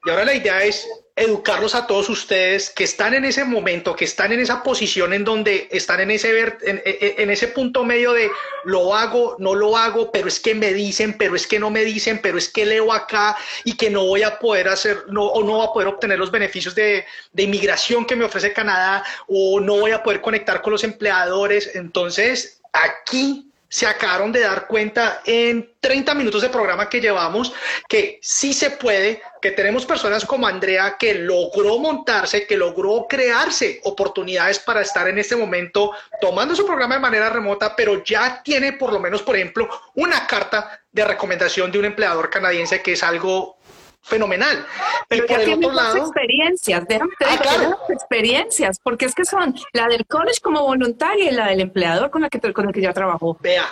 [0.03, 4.03] Y ahora la idea es educarlos a todos ustedes que están en ese momento, que
[4.03, 8.29] están en esa posición en donde están en ese, en, en, ese punto medio de
[8.65, 11.85] lo hago, no lo hago, pero es que me dicen, pero es que no me
[11.85, 15.41] dicen, pero es que leo acá y que no voy a poder hacer no, o
[15.41, 19.61] no voy a poder obtener los beneficios de, de inmigración que me ofrece Canadá o
[19.61, 21.75] no voy a poder conectar con los empleadores.
[21.75, 27.51] Entonces, aquí se acabaron de dar cuenta en 30 minutos de programa que llevamos
[27.89, 33.81] que sí se puede, que tenemos personas como Andrea que logró montarse, que logró crearse
[33.83, 38.71] oportunidades para estar en este momento tomando su programa de manera remota, pero ya tiene
[38.71, 43.03] por lo menos, por ejemplo, una carta de recomendación de un empleador canadiense que es
[43.03, 43.57] algo
[44.05, 44.65] fenomenal.
[45.09, 49.87] Pero por el otro lado, experiencias, déjame te ah, experiencias, porque es que son la
[49.87, 52.93] del college como voluntaria y la del empleador con la que con el que ya
[52.93, 53.37] trabajó.
[53.41, 53.65] Vea.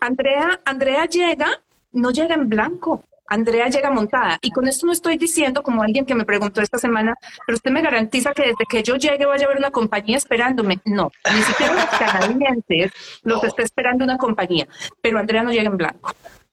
[0.00, 1.60] Andrea, Andrea llega,
[1.92, 3.04] no llega en blanco.
[3.30, 4.38] Andrea llega montada.
[4.40, 7.14] Y con esto no estoy diciendo, como alguien que me preguntó esta semana,
[7.46, 10.80] pero usted me garantiza que desde que yo llegue vaya a haber una compañía esperándome.
[10.86, 12.90] No, ni siquiera los canadienses
[13.22, 14.66] los está esperando una compañía.
[15.02, 16.10] Pero Andrea no llega en blanco.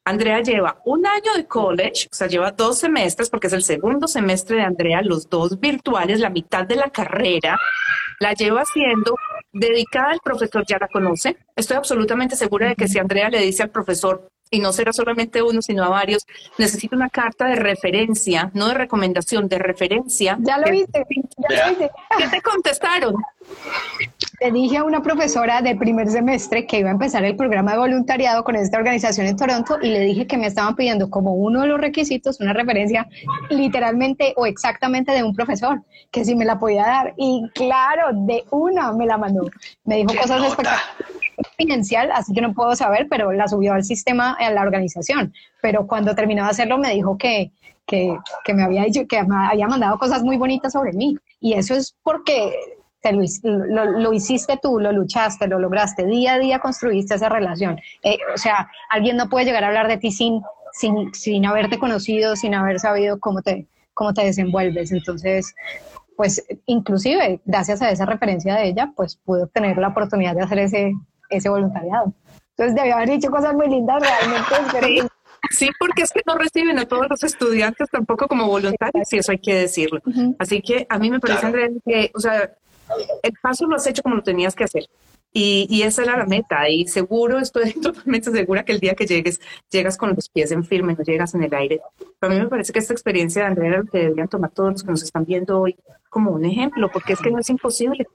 [0.07, 4.07] Andrea lleva un año de college, o sea, lleva dos semestres, porque es el segundo
[4.07, 7.59] semestre de Andrea, los dos virtuales, la mitad de la carrera,
[8.19, 9.15] la lleva haciendo
[9.51, 11.37] dedicada al profesor, ya la conoce.
[11.55, 15.41] Estoy absolutamente segura de que si Andrea le dice al profesor, y no será solamente
[15.41, 16.25] uno, sino a varios,
[16.57, 20.37] necesita una carta de referencia, no de recomendación, de referencia.
[20.39, 21.05] Ya lo hice,
[21.49, 21.91] ya lo hice.
[22.17, 23.15] ¿Qué te contestaron?
[24.41, 27.79] Le dije a una profesora de primer semestre que iba a empezar el programa de
[27.79, 31.61] voluntariado con esta organización en Toronto y le dije que me estaban pidiendo como uno
[31.61, 33.07] de los requisitos una referencia
[33.49, 37.13] literalmente o exactamente de un profesor, que si me la podía dar.
[37.17, 39.49] Y claro, de una me la mandó.
[39.83, 41.24] Me dijo cosas espectaculares
[42.13, 45.33] así que no puedo saber, pero la subió al sistema, a la organización.
[45.61, 47.51] Pero cuando terminó de hacerlo me dijo que,
[47.85, 51.17] que, que me había dicho que me había mandado cosas muy bonitas sobre mí.
[51.39, 52.53] Y eso es porque
[53.11, 57.79] lo, hiciste tú, lo luchaste, lo lograste, día a día construiste esa relación.
[58.03, 60.41] Eh, o sea, alguien no puede llegar a hablar de ti sin,
[60.73, 64.91] sin, sin haberte conocido, sin haber sabido cómo te, cómo te desenvuelves.
[64.91, 65.53] Entonces,
[66.15, 70.59] pues inclusive gracias a esa referencia de ella, pues pude obtener la oportunidad de hacer
[70.59, 70.93] ese,
[71.37, 72.13] ese voluntariado.
[72.51, 75.07] Entonces debía haber dicho cosas muy lindas realmente.
[75.51, 79.31] Sí, porque es que no reciben a todos los estudiantes tampoco como voluntarios, y eso
[79.31, 80.01] hay que decirlo.
[80.39, 82.51] Así que a mí me parece, Andrea, que, o sea,
[83.21, 84.85] el paso lo has hecho como lo tenías que hacer.
[85.37, 86.69] Y, y, esa era la meta.
[86.69, 90.63] Y seguro, estoy totalmente segura que el día que llegues, llegas con los pies en
[90.63, 91.81] firme, no llegas en el aire.
[92.17, 94.71] Pero a mí me parece que esta experiencia de Andrea lo que deberían tomar todos
[94.71, 95.75] los que nos están viendo hoy
[96.09, 98.07] como un ejemplo, porque es que no es imposible.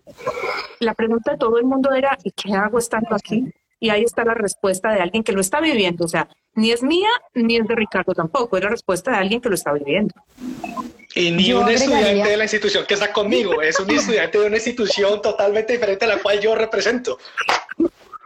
[0.78, 3.52] La pregunta de todo el mundo era, ¿y qué hago estando aquí?
[3.80, 6.04] Y ahí está la respuesta de alguien que lo está viviendo.
[6.04, 8.56] O sea, ni es mía, ni es de Ricardo tampoco.
[8.56, 10.14] Es la respuesta de alguien que lo está viviendo.
[11.14, 14.56] Y ni un estudiante de la institución que está conmigo, es un estudiante de una
[14.56, 17.18] institución totalmente diferente a la cual yo represento.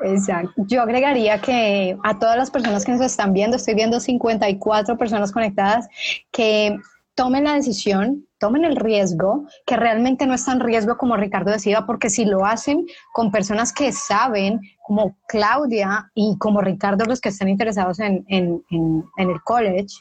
[0.03, 0.53] Exacto.
[0.67, 5.33] Yo agregaría que a todas las personas que nos están viendo, estoy viendo 54 personas
[5.33, 5.89] conectadas,
[6.31, 6.77] que
[7.15, 11.87] tomen la decisión, tomen el riesgo, que realmente no es tan riesgo como Ricardo decía,
[11.87, 17.31] porque si lo hacen con personas que saben, como Claudia y como Ricardo, los que
[17.31, 19.95] están interesados en, el college,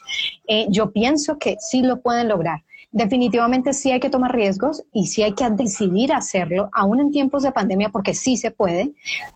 [0.46, 2.62] eh, yo pienso que sí lo pueden lograr.
[2.92, 7.44] Definitivamente sí hay que tomar riesgos y sí hay que decidir hacerlo, aún en tiempos
[7.44, 8.92] de pandemia, porque sí se puede,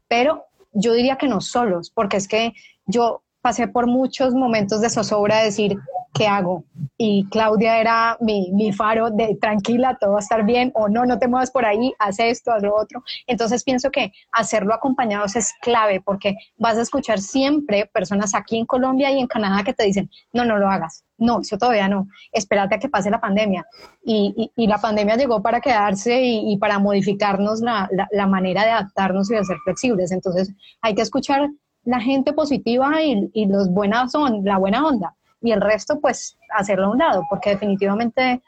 [0.07, 0.44] pero
[0.75, 2.53] yo diría que no solos, porque es que
[2.85, 5.79] yo pasé por muchos momentos de zozobra de decir,
[6.14, 6.64] ¿qué hago?
[6.96, 11.07] Y Claudia era mi, mi, faro de tranquila, todo va a estar bien, o no,
[11.07, 13.03] no te muevas por ahí, haz esto, haz lo otro.
[13.27, 18.66] Entonces pienso que hacerlo acompañados es clave porque vas a escuchar siempre personas aquí en
[18.66, 21.05] Colombia y en Canadá que te dicen, no, no lo hagas.
[21.18, 22.09] No, eso todavía no.
[22.33, 23.66] Espérate a que pase la pandemia.
[24.05, 29.29] Y, y, la pandemia llegó para quedarse y, para modificarnos la, la manera de adaptarnos
[29.31, 30.12] y de ser flexibles.
[30.12, 31.48] Entonces hay que escuchar
[31.88, 36.37] la gente positiva y, y los buenas son, la buena onda y el resto pues
[36.55, 38.42] hacerlo a un lado, porque definitivamente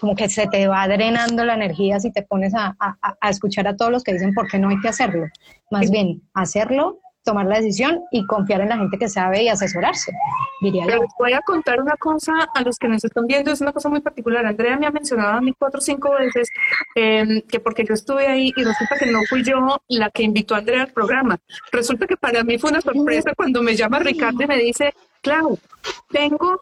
[0.00, 3.76] como que se te va drenando la energía si te pones a, a, escuchar a
[3.76, 5.26] todos los que dicen por qué no hay que hacerlo.
[5.70, 10.12] Más bien, hacerlo tomar la decisión y confiar en la gente que sabe y asesorarse,
[10.60, 11.04] diría yo.
[11.18, 14.00] voy a contar una cosa a los que nos están viendo, es una cosa muy
[14.00, 14.44] particular.
[14.46, 16.48] Andrea me ha mencionado a mí cuatro o cinco veces
[16.94, 20.54] em, que porque yo estuve ahí y resulta que no fui yo la que invitó
[20.54, 21.38] a Andrea al programa.
[21.72, 25.58] Resulta que para mí fue una sorpresa cuando me llama Ricardo y me dice, Clau,
[26.10, 26.60] tengo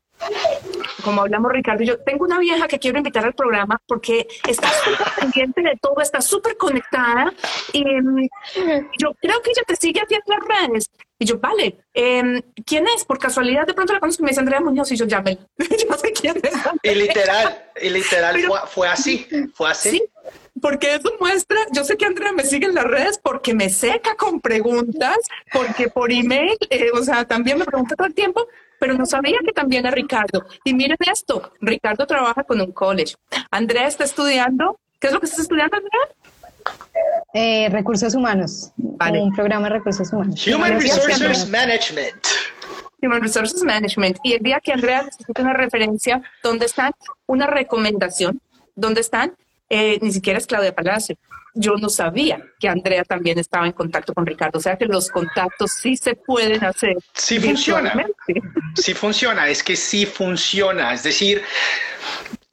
[1.03, 4.69] como hablamos Ricardo y yo, tengo una vieja que quiero invitar al programa porque está
[4.69, 7.33] súper pendiente de todo, está súper conectada
[7.73, 8.29] y mm,
[8.99, 10.91] yo creo que ella te sigue haciendo las redes.
[11.19, 13.05] Y yo, vale, em, ¿quién es?
[13.05, 15.39] Por casualidad de pronto la conozco y me dice Andrea Muñoz y yo llame.
[15.59, 16.53] yo sé quién es.
[16.83, 19.91] Y literal, y literal fue, así, fue así.
[19.91, 20.03] Sí,
[20.61, 24.17] porque eso muestra, yo sé que Andrea me sigue en las redes porque me seca
[24.17, 25.17] con preguntas,
[25.53, 28.49] porque por email, eh, o sea, también me pregunta todo el tiempo,
[28.83, 30.45] pero no sabía que también a Ricardo.
[30.65, 33.15] Y miren esto, Ricardo trabaja con un college.
[33.49, 36.01] Andrea está estudiando, ¿qué es lo que estás estudiando, Andrea?
[37.33, 40.45] Eh, recursos humanos, un programa de recursos humanos.
[40.49, 42.27] Human Resources Management.
[43.01, 44.19] Human Resources Management.
[44.25, 46.91] Y el día que Andrea necesita una referencia, ¿dónde están?
[47.27, 48.41] Una recomendación,
[48.75, 49.37] ¿dónde están?
[49.71, 51.17] Eh, ni siquiera es Claudia Palacio.
[51.55, 54.59] Yo no sabía que Andrea también estaba en contacto con Ricardo.
[54.59, 56.97] O sea que los contactos sí se pueden hacer.
[57.15, 57.95] Sí funciona.
[58.75, 59.49] Sí funciona.
[59.49, 60.95] Es que sí funciona.
[60.95, 61.43] Es decir,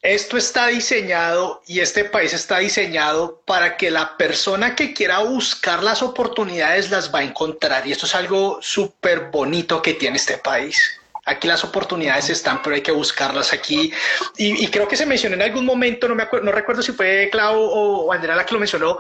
[0.02, 5.84] esto está diseñado y este país está diseñado para que la persona que quiera buscar
[5.84, 7.86] las oportunidades las va a encontrar.
[7.86, 10.99] Y esto es algo súper bonito que tiene este país.
[11.30, 13.94] Aquí las oportunidades están, pero hay que buscarlas aquí.
[14.36, 17.30] Y, creo que se mencionó en algún momento, no, me acuerdo, no recuerdo si fue
[17.32, 18.98] Clau o, Andrea la que lo mencionó,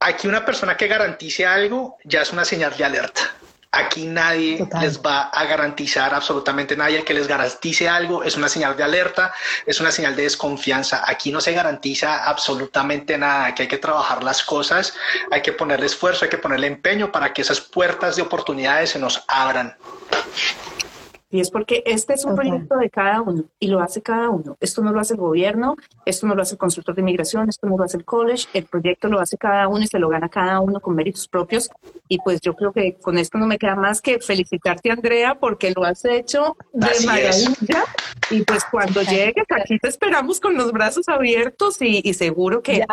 [0.00, 3.36] aquí una persona que garantice algo ya es una señal de alerta.
[3.70, 8.22] Aquí nadie les va a garantizar absolutamente nadie que les garantice algo.
[8.24, 9.32] Es una señal de alerta,
[9.64, 11.04] es una señal de desconfianza.
[11.06, 13.54] Aquí no se garantiza absolutamente nada.
[13.54, 14.94] que hay que trabajar las cosas,
[15.30, 18.98] hay que ponerle esfuerzo, hay que ponerle empeño para que esas puertas de oportunidades se
[18.98, 19.74] nos abran.
[21.32, 24.58] Y es porque este es un proyecto de cada uno y lo hace cada uno.
[24.60, 27.66] Esto no lo hace el gobierno, esto no lo hace el consultor de inmigración, esto
[27.66, 30.28] no lo hace el college, el proyecto lo hace cada uno y se lo gana
[30.28, 31.70] cada uno con méritos propios.
[32.06, 35.72] Y pues yo creo que con esto no me queda más que felicitarte, Andrea, porque
[35.74, 37.84] lo has hecho de maravilla.
[38.30, 42.84] Y pues cuando llegues, aquí te esperamos con los brazos abiertos y, seguro que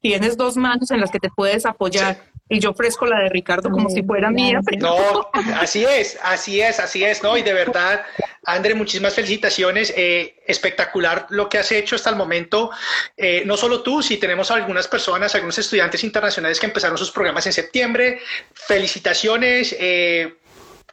[0.00, 3.70] tienes dos manos en las que te puedes apoyar y yo ofrezco la de Ricardo
[3.70, 4.60] como si fuera mía.
[4.78, 7.38] No, así es, así es, así es, ¿no?
[7.38, 8.04] Y de verdad,
[8.44, 9.92] André, muchísimas felicitaciones.
[9.96, 12.70] Eh, espectacular lo que has hecho hasta el momento.
[13.16, 17.46] Eh, no solo tú, si tenemos algunas personas, algunos estudiantes internacionales que empezaron sus programas
[17.46, 18.20] en septiembre.
[18.52, 19.74] Felicitaciones.
[19.78, 20.34] Eh,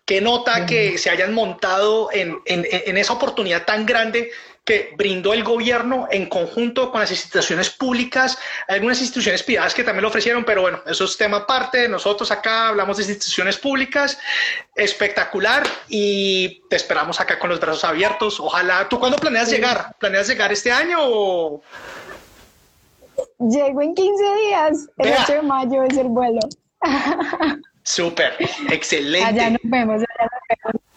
[0.06, 4.32] qué nota que se hayan montado en, en, en esa oportunidad tan grande
[4.64, 10.04] que brindó el gobierno en conjunto con las instituciones públicas, algunas instituciones privadas que también
[10.04, 11.90] lo ofrecieron, pero bueno, eso es tema aparte.
[11.90, 14.20] Nosotros acá hablamos de instituciones públicas,
[14.76, 18.40] espectacular y te esperamos acá con los brazos abiertos.
[18.40, 19.96] Ojalá, ¿tú cuándo planeas llegar?
[20.00, 21.62] ¿Planeas llegar este año o...?
[23.40, 26.40] Llego en 15 días, el 8 de mayo es el vuelo.
[27.84, 28.36] Súper,
[28.70, 29.28] excelente.
[29.28, 30.91] Allá nos vemos, allá nos vemos.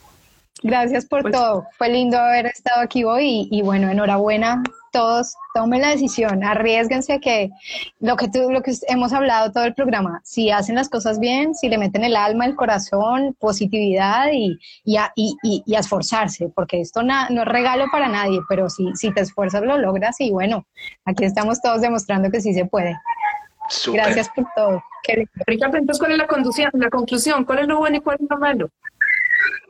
[0.64, 1.66] Gracias por pues todo.
[1.76, 5.34] Fue lindo haber estado aquí hoy y, bueno, enhorabuena todos.
[5.52, 7.50] Tomen la decisión, arriesguense que
[8.00, 11.54] lo que tú, lo que hemos hablado todo el programa, si hacen las cosas bien,
[11.54, 16.80] si le meten el alma, el corazón, positividad y, y, a, y, y esforzarse, porque
[16.80, 20.64] esto no es regalo para nadie, pero si, si te esfuerzas lo logras y bueno,
[21.04, 22.96] aquí estamos todos demostrando que sí se puede.
[23.92, 24.82] Gracias por todo.
[25.46, 26.24] Ricardo, entonces, ¿cuál es la,
[26.72, 27.44] la conclusión?
[27.44, 28.70] ¿Cuál es lo bueno y cuál es lo malo?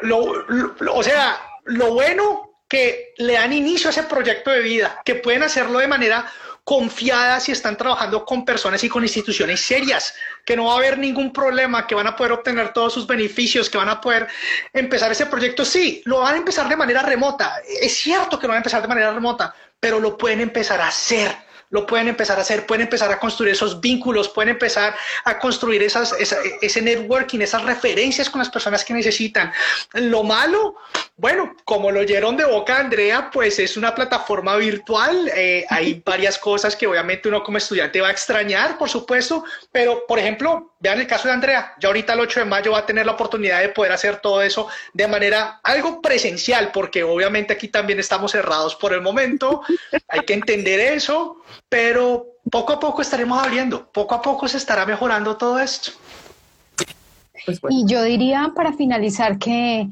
[0.01, 0.45] Lo,
[0.93, 5.43] o sea, lo bueno que le dan inicio a ese proyecto de vida, que pueden
[5.43, 6.27] hacerlo de manera
[6.65, 10.15] confiada si están trabajando con personas y con instituciones serias,
[10.47, 13.69] que no va a haber ningún problema, que van a poder obtener todos sus beneficios,
[13.69, 14.27] que van a poder
[14.73, 15.65] empezar ese proyecto.
[15.65, 17.61] Sí, lo van a empezar de manera remota.
[17.81, 20.89] Es cierto que lo van a empezar de manera remota, pero lo pueden empezar a
[20.89, 21.44] hacer
[21.75, 24.95] lo pueden empezar a hacer, pueden empezar a construir esos vínculos, pueden empezar
[25.25, 26.15] a construir esas,
[26.63, 29.53] ese networking, esas referencias con las personas que necesitan.
[29.95, 30.77] Lo malo,
[31.17, 35.29] bueno, como lo oyeron de boca Andrea, pues es una plataforma virtual.
[35.35, 40.07] Eh, hay varias cosas que obviamente uno como estudiante va a extrañar, por supuesto, pero
[40.07, 42.87] por ejemplo, vean el caso de Andrea, ya ahorita el 8 de mayo va a
[42.87, 47.69] tener la oportunidad de poder hacer todo eso de manera algo presencial, porque obviamente aquí
[47.69, 49.63] también estamos cerrados por el momento,
[50.09, 51.39] hay que entender eso,
[51.71, 55.93] pero poco a poco estaremos abriendo, poco a poco se estará mejorando todo esto.
[57.47, 59.89] Pues y yo diría para finalizar que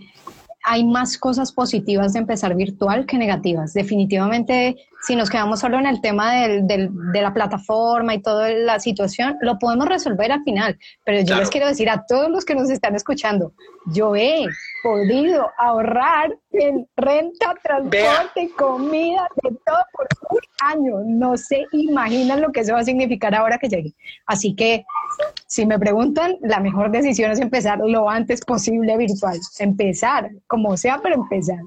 [0.62, 3.72] hay más cosas positivas de empezar virtual que negativas.
[3.72, 8.78] Definitivamente, si nos quedamos solo en el tema del, de la plataforma y toda la
[8.78, 10.78] situación, lo podemos resolver al final.
[11.04, 13.52] Pero yo les quiero decir a todos los que nos están escuchando,
[13.86, 14.46] yo he
[14.84, 20.94] podido ahorrar en renta, transporte, comida, de todo por un año.
[21.04, 23.94] No se imaginan lo que eso va a significar ahora que llegue.
[24.26, 24.84] Así que,
[25.46, 29.38] si me preguntan, la mejor decisión es empezar lo antes posible virtual.
[29.58, 31.58] Empezar, como sea, pero empezar.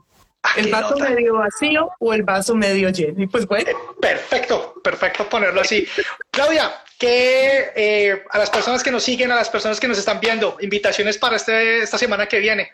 [0.56, 3.24] ¿El vaso medio vacío o el vaso medio lleno?
[3.24, 3.72] Y pues bueno.
[4.00, 5.88] Perfecto, perfecto ponerlo así.
[6.32, 10.20] Claudia, que eh, a las personas que nos siguen, a las personas que nos están
[10.20, 12.72] viendo, invitaciones para este, esta semana que viene.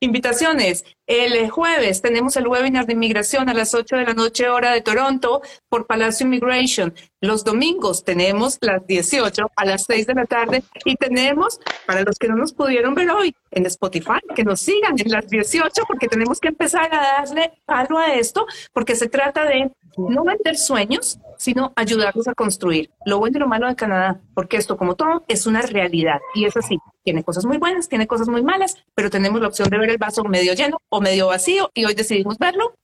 [0.00, 0.84] Invitaciones.
[1.06, 4.80] El jueves tenemos el webinar de inmigración a las 8 de la noche hora de
[4.80, 6.92] Toronto por Palacio Immigration.
[7.20, 12.18] Los domingos tenemos las 18 a las 6 de la tarde y tenemos, para los
[12.18, 16.08] que no nos pudieron ver hoy, en Spotify, que nos sigan en las 18 porque
[16.08, 21.18] tenemos que empezar a darle algo a esto porque se trata de no vender sueños,
[21.38, 22.90] sino ayudarlos a construir.
[23.04, 26.44] Lo bueno y lo malo de Canadá, porque esto como todo es una realidad y
[26.44, 26.78] es así.
[27.02, 29.98] Tiene cosas muy buenas, tiene cosas muy malas, pero tenemos la opción de ver el
[29.98, 32.74] vaso medio lleno medio vacío y hoy decidimos verlo.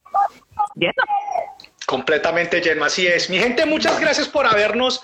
[1.86, 3.28] Completamente lleno, así es.
[3.28, 5.02] Mi gente, muchas gracias por habernos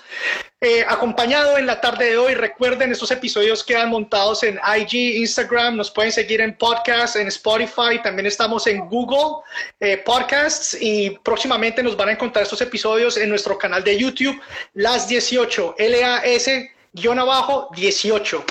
[0.61, 2.33] eh, acompañado en la tarde de hoy.
[2.33, 8.01] Recuerden, estos episodios quedan montados en IG, Instagram, nos pueden seguir en podcast, en Spotify,
[8.01, 9.43] también estamos en Google
[9.79, 14.41] eh, Podcasts y próximamente nos van a encontrar estos episodios en nuestro canal de YouTube,
[14.73, 16.49] Las 18, LAS
[16.93, 18.43] guion abajo 18.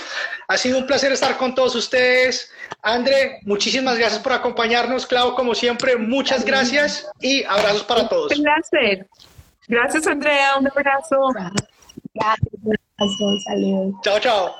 [0.49, 2.53] Ha sido un placer estar con todos ustedes.
[2.83, 5.07] André, muchísimas gracias por acompañarnos.
[5.07, 8.33] Clau, como siempre, muchas gracias y abrazos para todos.
[8.41, 9.07] Gracias.
[9.67, 10.57] Gracias, Andrea.
[10.59, 11.29] Un abrazo.
[12.15, 12.55] Gracias.
[12.63, 13.41] Un abrazo.
[13.45, 13.95] Saludos.
[14.03, 14.55] Chao, chao.